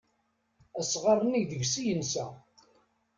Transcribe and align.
Asɣar-nni 0.79 1.41
deg-s 1.51 1.73
i 1.81 1.83
yensa. 1.87 2.25